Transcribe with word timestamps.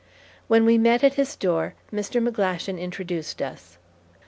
When 0.47 0.65
we 0.65 0.79
met 0.79 1.03
at 1.03 1.13
his 1.13 1.35
door, 1.35 1.75
Mr. 1.93 2.27
McGlashan 2.27 2.79
introduced 2.79 3.39
us. 3.39 3.77